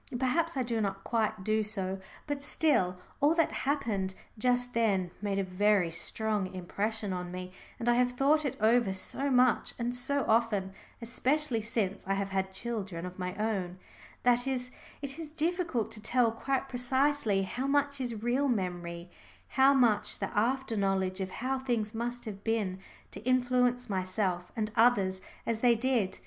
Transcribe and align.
Perhaps 0.17 0.57
I 0.57 0.63
do 0.63 0.81
not 0.81 1.03
quite 1.03 1.43
do 1.43 1.61
so, 1.61 1.99
but 2.25 2.41
still, 2.41 2.97
all 3.19 3.35
that 3.35 3.51
happened 3.51 4.15
just 4.35 4.73
then 4.73 5.11
made 5.21 5.37
a 5.37 5.43
very 5.43 5.91
strong 5.91 6.51
impression 6.55 7.13
on 7.13 7.31
me, 7.31 7.51
and 7.77 7.87
I 7.87 7.93
have 7.93 8.13
thought 8.13 8.43
it 8.43 8.57
over 8.59 8.93
so 8.93 9.29
much 9.29 9.75
and 9.77 9.93
so 9.93 10.25
often, 10.27 10.71
especially 11.03 11.61
since 11.61 12.03
I 12.07 12.15
have 12.15 12.31
had 12.31 12.51
children 12.51 13.05
of 13.05 13.19
my 13.19 13.35
own, 13.35 13.77
that 14.23 14.47
it 14.47 14.71
is 15.03 15.29
difficult 15.35 15.91
to 15.91 16.01
tell 16.01 16.31
quite 16.31 16.67
precisely 16.67 17.43
how 17.43 17.67
much 17.67 18.01
is 18.01 18.23
real 18.23 18.47
memory, 18.47 19.07
how 19.49 19.71
much 19.75 20.17
the 20.17 20.35
after 20.35 20.75
knowledge 20.75 21.21
of 21.21 21.29
how 21.29 21.59
things 21.59 21.93
must 21.93 22.25
have 22.25 22.43
been, 22.43 22.79
to 23.11 23.19
influence 23.19 23.87
myself 23.87 24.51
and 24.55 24.71
others 24.75 25.21
as 25.45 25.59
they 25.59 25.75
did. 25.75 26.17